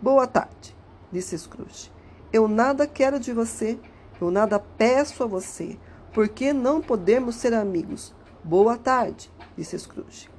Boa 0.00 0.24
tarde, 0.24 0.76
disse 1.10 1.36
Scrooge. 1.36 1.90
Eu 2.32 2.46
nada 2.46 2.86
quero 2.86 3.18
de 3.18 3.32
você, 3.32 3.76
eu 4.20 4.30
nada 4.30 4.60
peço 4.60 5.24
a 5.24 5.26
você. 5.26 5.76
Por 6.12 6.28
que 6.28 6.52
não 6.52 6.80
podemos 6.80 7.34
ser 7.34 7.54
amigos? 7.54 8.14
Boa 8.44 8.76
tarde, 8.78 9.32
disse 9.56 9.76
Scrooge. 9.76 10.30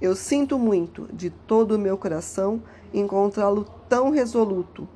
Eu 0.00 0.14
sinto 0.14 0.56
muito, 0.60 1.08
de 1.12 1.28
todo 1.28 1.72
o 1.72 1.78
meu 1.78 1.98
coração, 1.98 2.62
encontrá-lo 2.94 3.64
tão 3.88 4.10
resoluto. 4.10 4.88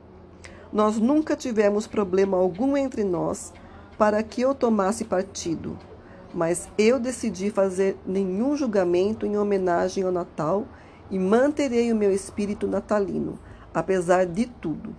Nós 0.72 0.96
nunca 0.96 1.34
tivemos 1.34 1.88
problema 1.88 2.36
algum 2.36 2.76
entre 2.76 3.02
nós 3.02 3.52
para 4.02 4.20
que 4.20 4.40
eu 4.40 4.52
tomasse 4.52 5.04
partido, 5.04 5.78
mas 6.34 6.68
eu 6.76 6.98
decidi 6.98 7.52
fazer 7.52 7.96
nenhum 8.04 8.56
julgamento 8.56 9.24
em 9.24 9.38
homenagem 9.38 10.02
ao 10.02 10.10
Natal 10.10 10.66
e 11.08 11.20
manterei 11.20 11.92
o 11.92 11.94
meu 11.94 12.12
espírito 12.12 12.66
natalino, 12.66 13.38
apesar 13.72 14.26
de 14.26 14.46
tudo. 14.46 14.92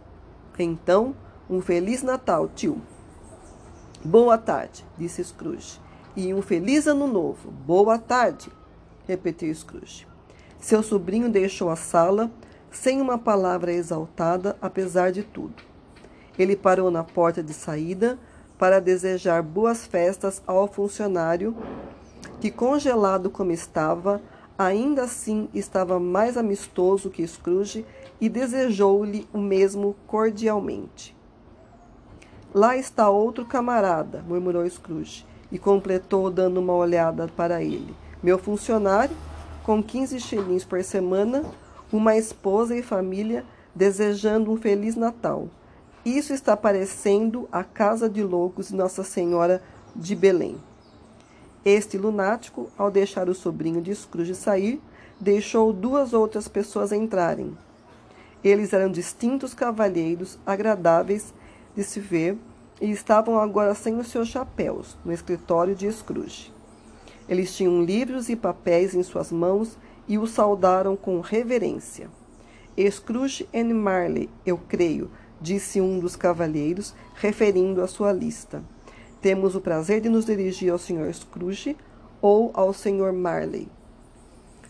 Então, 0.58 1.14
um 1.50 1.60
feliz 1.60 2.02
Natal, 2.02 2.48
tio. 2.48 2.82
Boa 4.06 4.38
tarde, 4.38 4.86
disse 4.98 5.22
Scrooge. 5.22 5.82
E 6.16 6.34
um 6.34 6.42
feliz 6.42 6.88
ano 6.88 7.06
novo. 7.06 7.52
Boa 7.52 8.00
tarde. 8.00 8.50
repetiu 9.06 9.54
Scrooge. 9.54 10.08
Seu 10.62 10.82
sobrinho 10.82 11.30
deixou 11.30 11.70
a 11.70 11.76
sala 11.76 12.32
sem 12.72 13.02
uma 13.02 13.18
palavra 13.18 13.74
exaltada, 13.74 14.56
apesar 14.62 15.12
de 15.12 15.24
tudo. 15.24 15.62
Ele 16.40 16.56
parou 16.56 16.90
na 16.90 17.04
porta 17.04 17.44
de 17.44 17.54
saída 17.54 18.18
para 18.58 18.80
desejar 18.80 19.42
boas 19.42 19.86
festas 19.86 20.42
ao 20.46 20.68
funcionário, 20.68 21.56
que, 22.40 22.52
congelado 22.52 23.30
como 23.30 23.52
estava, 23.52 24.22
ainda 24.58 25.04
assim 25.04 25.50
estava 25.54 26.00
mais 26.00 26.38
amistoso 26.38 27.10
que 27.10 27.26
Scrooge 27.26 27.86
e 28.20 28.30
desejou-lhe 28.30 29.28
o 29.34 29.38
mesmo 29.38 29.96
cordialmente. 30.08 31.16
Lá 32.54 32.78
está 32.78 33.10
outro 33.10 33.46
camarada, 33.46 34.24
murmurou 34.28 34.70
Scrooge, 34.70 35.26
e 35.52 35.58
completou 35.58 36.30
dando 36.30 36.60
uma 36.60 36.74
olhada 36.74 37.28
para 37.36 37.64
ele. 37.64 37.96
Meu 38.22 38.38
funcionário, 38.38 39.16
com 39.64 39.82
15 39.82 40.20
shillings 40.20 40.66
por 40.66 40.84
semana, 40.84 41.44
uma 41.92 42.16
esposa 42.16 42.76
e 42.76 42.82
família, 42.82 43.46
desejando 43.74 44.52
um 44.52 44.58
Feliz 44.58 44.96
Natal. 44.96 45.48
Isso 46.06 46.34
está 46.34 46.58
parecendo 46.58 47.48
a 47.50 47.64
casa 47.64 48.10
de 48.10 48.22
loucos 48.22 48.68
de 48.68 48.76
Nossa 48.76 49.04
Senhora 49.04 49.64
de 49.96 50.14
Belém. 50.14 50.58
Este 51.64 51.98
lunático, 51.98 52.70
ao 52.78 52.92
deixar 52.92 53.30
o 53.30 53.34
sobrinho 53.34 53.82
de 53.82 53.96
Scrooge 53.96 54.36
sair, 54.36 54.82
deixou 55.18 55.72
duas 55.72 56.12
outras 56.12 56.50
pessoas 56.50 56.92
entrarem. 56.92 57.58
Eles 58.44 58.74
eram 58.74 58.92
distintos 58.92 59.54
cavalheiros, 59.54 60.38
agradáveis 60.46 61.34
de 61.74 61.86
se 61.86 62.02
ver, 62.02 62.38
e 62.82 62.92
estavam 62.92 63.40
agora 63.40 63.74
sem 63.74 63.98
os 63.98 64.08
seus 64.08 64.28
chapéus, 64.28 64.98
no 65.06 65.14
escritório 65.14 65.74
de 65.74 65.90
Scrooge. 65.90 66.52
Eles 67.30 67.56
tinham 67.56 67.82
livros 67.82 68.28
e 68.28 68.36
papéis 68.36 68.94
em 68.94 69.04
suas 69.04 69.32
mãos 69.32 69.78
e 70.06 70.18
o 70.18 70.28
saudaram 70.28 70.98
com 70.98 71.22
reverência. 71.22 72.10
Scrooge 72.92 73.48
and 73.54 73.74
Marley, 73.74 74.30
eu 74.46 74.58
creio, 74.58 75.10
disse 75.44 75.82
um 75.82 76.00
dos 76.00 76.16
cavalheiros, 76.16 76.96
referindo 77.16 77.82
a 77.82 77.88
sua 77.88 78.14
lista. 78.14 78.64
Temos 79.22 79.56
o 79.56 79.62
prazer 79.62 80.00
de 80.00 80.08
nos 80.08 80.26
dirigir 80.26 80.72
ao 80.72 80.80
Sr. 80.80 81.14
Scrooge 81.14 81.76
ou 82.22 82.50
ao 82.54 82.74
Sr. 82.74 83.12
Marley. 83.12 83.68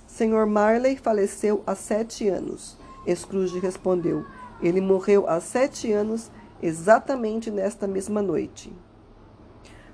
Sr. 0.08 0.48
Marley 0.48 0.98
faleceu 0.98 1.62
há 1.66 1.76
sete 1.76 2.28
anos. 2.28 2.76
Scrooge 3.08 3.60
respondeu. 3.60 4.26
Ele 4.62 4.82
morreu 4.82 5.30
há 5.30 5.40
sete 5.40 5.92
anos, 5.92 6.32
exatamente 6.62 7.52
nesta 7.52 7.88
mesma 7.88 8.22
noite. 8.22 8.74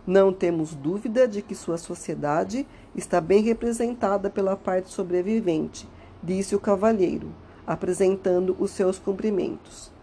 Não 0.08 0.32
temos 0.32 0.74
dúvida 0.74 1.28
de 1.28 1.42
que 1.42 1.54
sua 1.54 1.78
sociedade 1.78 2.66
está 2.96 3.20
bem 3.20 3.42
representada 3.42 4.30
pela 4.30 4.56
parte 4.56 4.90
sobrevivente, 4.90 5.88
disse 6.24 6.56
o 6.56 6.60
cavalheiro, 6.60 7.34
apresentando 7.68 8.56
os 8.60 8.72
seus 8.72 8.98
cumprimentos. 8.98 9.99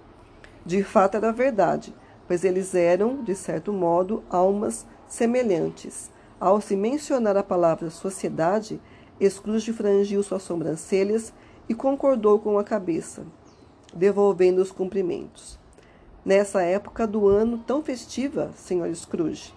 De 0.66 0.82
fato 0.82 1.16
era 1.16 1.32
verdade, 1.32 1.94
pois 2.26 2.42
eles 2.42 2.74
eram, 2.74 3.22
de 3.22 3.36
certo 3.36 3.72
modo, 3.72 4.24
almas 4.28 4.84
semelhantes. 5.06 6.10
Ao 6.40 6.60
se 6.60 6.74
mencionar 6.74 7.36
a 7.36 7.42
palavra 7.44 7.88
sociedade, 7.88 8.80
Scrooge 9.22 9.72
frangiu 9.72 10.24
suas 10.24 10.42
sobrancelhas 10.42 11.32
e 11.68 11.74
concordou 11.74 12.40
com 12.40 12.58
a 12.58 12.64
cabeça, 12.64 13.24
devolvendo 13.94 14.60
os 14.60 14.72
cumprimentos. 14.72 15.56
Nessa 16.24 16.62
época 16.62 17.06
do 17.06 17.28
ano 17.28 17.58
tão 17.58 17.80
festiva, 17.80 18.50
Sr. 18.56 18.92
Scrooge, 18.92 19.54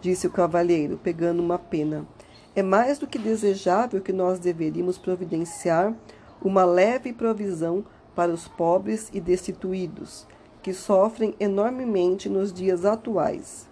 disse 0.00 0.26
o 0.26 0.32
cavalheiro, 0.32 0.98
pegando 1.00 1.40
uma 1.40 1.56
pena, 1.56 2.04
é 2.56 2.62
mais 2.62 2.98
do 2.98 3.06
que 3.06 3.16
desejável 3.16 4.00
que 4.00 4.12
nós 4.12 4.40
deveríamos 4.40 4.98
providenciar 4.98 5.94
uma 6.42 6.64
leve 6.64 7.12
provisão 7.12 7.84
para 8.14 8.32
os 8.32 8.48
pobres 8.48 9.08
e 9.12 9.20
destituídos, 9.20 10.26
que 10.62 10.72
sofrem 10.72 11.34
enormemente 11.40 12.28
nos 12.28 12.52
dias 12.52 12.84
atuais. 12.84 13.68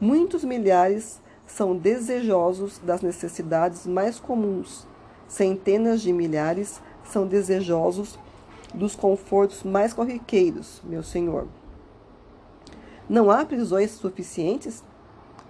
Muitos 0.00 0.44
milhares 0.44 1.20
são 1.46 1.76
desejosos 1.76 2.78
das 2.78 3.02
necessidades 3.02 3.86
mais 3.86 4.18
comuns, 4.18 4.86
centenas 5.28 6.00
de 6.00 6.12
milhares 6.12 6.80
são 7.04 7.26
desejosos 7.26 8.18
dos 8.74 8.94
confortos 8.94 9.62
mais 9.62 9.92
corriqueiros, 9.92 10.82
meu 10.84 11.02
senhor. 11.02 11.46
Não 13.08 13.30
há 13.30 13.44
prisões 13.44 13.92
suficientes? 13.92 14.82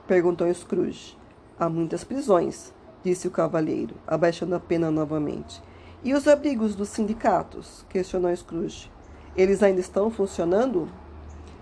perguntou 0.07 0.53
Scrooge. 0.53 1.17
Há 1.59 1.69
muitas 1.69 2.05
prisões, 2.05 2.73
disse 3.03 3.27
o 3.27 3.31
cavalheiro, 3.31 3.95
abaixando 4.07 4.55
a 4.55 4.61
pena 4.61 4.91
novamente. 4.91 5.62
E 6.05 6.15
os 6.15 6.29
abrigos 6.29 6.75
dos 6.75 6.89
sindicatos? 6.89 7.85
questionou 7.89 8.35
Scrooge. 8.37 8.91
Eles 9.37 9.63
ainda 9.63 9.81
estão 9.81 10.11
funcionando? 10.11 10.89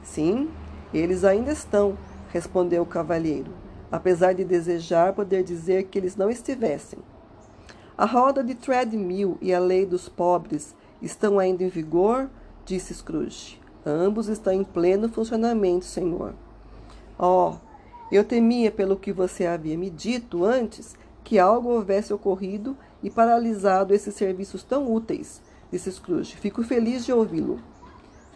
Sim, 0.02 0.50
eles 0.92 1.24
ainda 1.24 1.50
estão, 1.52 1.96
respondeu 2.30 2.82
o 2.82 2.86
cavalheiro, 2.86 3.52
apesar 3.90 4.32
de 4.34 4.44
desejar 4.44 5.12
poder 5.12 5.42
dizer 5.42 5.84
que 5.84 5.98
eles 5.98 6.16
não 6.16 6.30
estivessem. 6.30 6.98
A 7.96 8.04
roda 8.04 8.42
de 8.42 8.54
treadmill 8.54 9.38
e 9.40 9.54
a 9.54 9.60
lei 9.60 9.86
dos 9.86 10.08
pobres 10.08 10.74
estão 11.00 11.38
ainda 11.38 11.62
em 11.62 11.68
vigor? 11.68 12.28
disse 12.64 12.92
Scrooge. 12.94 13.60
Ambos 13.86 14.28
estão 14.28 14.52
em 14.52 14.64
pleno 14.64 15.08
funcionamento, 15.08 15.84
senhor. 15.84 16.34
Oh, 17.18 17.54
eu 18.10 18.24
temia, 18.24 18.70
pelo 18.70 18.96
que 18.96 19.12
você 19.12 19.46
havia 19.46 19.76
me 19.76 19.90
dito 19.90 20.44
antes, 20.44 20.96
que 21.24 21.38
algo 21.38 21.70
houvesse 21.70 22.12
ocorrido 22.12 22.76
e 23.02 23.10
paralisado 23.10 23.94
esses 23.94 24.14
serviços 24.14 24.62
tão 24.62 24.92
úteis, 24.92 25.40
disse 25.72 25.90
Scrooge. 25.90 26.36
Fico 26.36 26.62
feliz 26.62 27.04
de 27.04 27.12
ouvi-lo. 27.12 27.58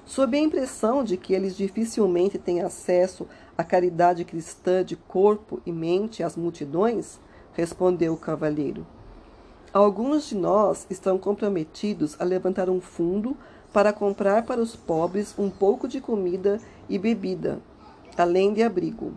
Sob 0.07 0.37
a 0.37 0.41
impressão 0.41 1.05
de 1.05 1.19
que 1.19 1.35
eles 1.35 1.55
dificilmente 1.55 2.39
têm 2.39 2.63
acesso 2.63 3.29
à 3.57 3.63
caridade 3.63 4.25
cristã 4.25 4.83
de 4.83 4.97
corpo 4.97 5.61
e 5.67 5.71
mente 5.71 6.23
às 6.23 6.35
multidões, 6.35 7.21
respondeu 7.53 8.15
o 8.15 8.17
cavalheiro. 8.17 8.87
Alguns 9.71 10.31
de 10.31 10.35
nós 10.35 10.87
estão 10.89 11.19
comprometidos 11.19 12.17
a 12.19 12.25
levantar 12.25 12.71
um 12.71 12.81
fundo 12.81 13.37
para 13.71 13.93
comprar 13.93 14.47
para 14.47 14.63
os 14.63 14.75
pobres 14.75 15.35
um 15.39 15.51
pouco 15.51 15.87
de 15.87 16.01
comida 16.01 16.59
e 16.89 16.99
bebida, 16.99 17.61
além 18.17 18.55
de 18.55 18.63
abrigo. 18.63 19.13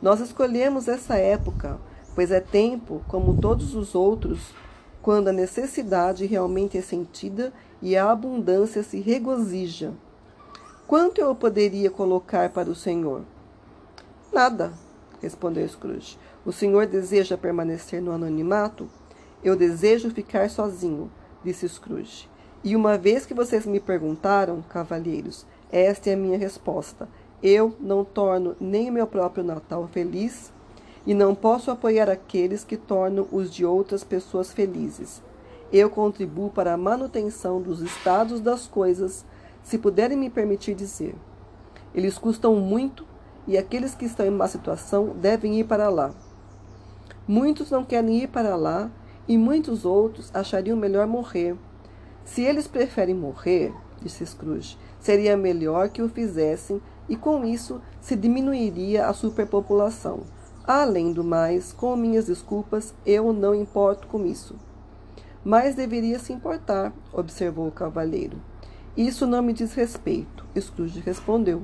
Nós 0.00 0.20
escolhemos 0.20 0.86
essa 0.86 1.16
época 1.16 1.80
pois 2.14 2.30
é 2.30 2.40
tempo, 2.40 3.02
como 3.08 3.40
todos 3.40 3.74
os 3.74 3.94
outros, 3.94 4.54
quando 5.02 5.28
a 5.28 5.32
necessidade 5.32 6.26
realmente 6.26 6.76
é 6.76 6.82
sentida 6.82 7.52
e 7.80 7.96
a 7.96 8.10
abundância 8.10 8.82
se 8.82 9.00
regozija. 9.00 9.92
Quanto 10.86 11.20
eu 11.20 11.34
poderia 11.34 11.90
colocar 11.90 12.50
para 12.50 12.68
o 12.68 12.74
Senhor? 12.74 13.22
Nada, 14.32 14.72
respondeu 15.22 15.66
Scrooge. 15.68 16.18
O 16.44 16.52
Senhor 16.52 16.86
deseja 16.86 17.38
permanecer 17.38 18.02
no 18.02 18.12
anonimato? 18.12 18.88
Eu 19.42 19.56
desejo 19.56 20.10
ficar 20.10 20.50
sozinho, 20.50 21.10
disse 21.44 21.68
Scrooge. 21.68 22.28
E 22.62 22.76
uma 22.76 22.98
vez 22.98 23.24
que 23.24 23.32
vocês 23.32 23.64
me 23.64 23.80
perguntaram, 23.80 24.62
cavalheiros, 24.68 25.46
esta 25.72 26.10
é 26.10 26.14
a 26.14 26.16
minha 26.16 26.36
resposta. 26.36 27.08
Eu 27.42 27.74
não 27.80 28.04
torno 28.04 28.54
nem 28.60 28.90
o 28.90 28.92
meu 28.92 29.06
próprio 29.06 29.42
Natal 29.42 29.88
feliz, 29.88 30.52
e 31.06 31.14
não 31.14 31.34
posso 31.34 31.70
apoiar 31.70 32.08
aqueles 32.08 32.64
que 32.64 32.76
tornam 32.76 33.26
os 33.32 33.50
de 33.50 33.64
outras 33.64 34.04
pessoas 34.04 34.52
felizes. 34.52 35.22
Eu 35.72 35.88
contribuo 35.88 36.50
para 36.50 36.74
a 36.74 36.76
manutenção 36.76 37.60
dos 37.60 37.80
estados 37.80 38.40
das 38.40 38.66
coisas, 38.66 39.24
se 39.62 39.78
puderem 39.78 40.16
me 40.16 40.28
permitir 40.28 40.74
dizer. 40.74 41.14
Eles 41.94 42.18
custam 42.18 42.56
muito 42.56 43.06
e 43.46 43.56
aqueles 43.56 43.94
que 43.94 44.04
estão 44.04 44.26
em 44.26 44.30
má 44.30 44.46
situação 44.46 45.08
devem 45.08 45.58
ir 45.58 45.64
para 45.64 45.88
lá. 45.88 46.12
Muitos 47.26 47.70
não 47.70 47.84
querem 47.84 48.18
ir 48.18 48.28
para 48.28 48.56
lá 48.56 48.90
e 49.28 49.38
muitos 49.38 49.84
outros 49.84 50.30
achariam 50.34 50.76
melhor 50.76 51.06
morrer. 51.06 51.56
Se 52.24 52.42
eles 52.42 52.66
preferem 52.66 53.14
morrer, 53.14 53.72
disse 54.02 54.26
Scrooge, 54.26 54.76
seria 54.98 55.36
melhor 55.36 55.88
que 55.88 56.02
o 56.02 56.08
fizessem 56.08 56.80
e 57.08 57.16
com 57.16 57.44
isso 57.44 57.80
se 58.00 58.16
diminuiria 58.16 59.06
a 59.06 59.12
superpopulação. 59.12 60.20
Além 60.64 61.12
do 61.12 61.24
mais, 61.24 61.72
com 61.72 61.96
minhas 61.96 62.26
desculpas, 62.26 62.94
eu 63.04 63.32
não 63.32 63.54
importo 63.54 64.06
com 64.06 64.24
isso. 64.24 64.54
Mas 65.44 65.74
deveria 65.74 66.18
se 66.18 66.32
importar, 66.32 66.92
observou 67.12 67.66
o 67.66 67.72
cavalheiro. 67.72 68.38
Isso 68.96 69.26
não 69.26 69.42
me 69.42 69.52
diz 69.52 69.72
respeito, 69.74 70.44
Scrooge 70.58 71.00
respondeu. 71.00 71.62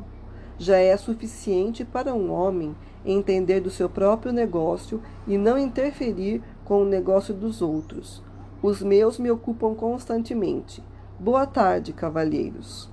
Já 0.59 0.79
é 0.79 0.97
suficiente 0.97 1.85
para 1.85 2.15
um 2.15 2.33
homem 2.33 2.75
entender 3.05 3.61
do 3.61 3.71
seu 3.71 3.89
próprio 3.89 4.33
negócio 4.33 5.03
e 5.27 5.37
não 5.37 5.59
interferir 5.59 6.43
com 6.65 6.83
o 6.83 6.87
negócio 6.87 7.35
dos 7.35 7.61
outros. 7.61 8.23
Os 8.63 8.81
meus 8.83 9.19
me 9.19 9.31
ocupam 9.31 9.75
constantemente. 9.75 10.83
Boa 11.21 11.47
tarde, 11.47 11.93
cavalheiros. 11.93 12.91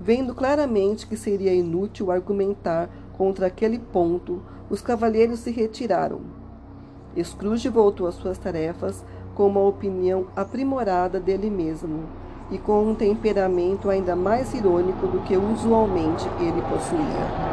Vendo 0.00 0.34
claramente 0.34 1.06
que 1.06 1.16
seria 1.16 1.54
inútil 1.54 2.10
argumentar 2.10 2.90
contra 3.16 3.46
aquele 3.46 3.78
ponto, 3.78 4.42
os 4.70 4.80
cavalheiros 4.80 5.40
se 5.40 5.50
retiraram. 5.50 6.20
Scrooge 7.22 7.68
voltou 7.68 8.06
às 8.06 8.14
suas 8.14 8.38
tarefas 8.38 9.04
com 9.34 9.46
uma 9.46 9.60
opinião 9.60 10.26
aprimorada 10.34 11.20
dele 11.20 11.50
mesmo 11.50 12.04
e 12.50 12.58
com 12.58 12.82
um 12.82 12.94
temperamento 12.94 13.90
ainda 13.90 14.14
mais 14.14 14.52
irônico 14.54 15.06
do 15.06 15.20
que 15.20 15.36
usualmente 15.36 16.26
ele 16.40 16.60
possuía. 16.62 17.51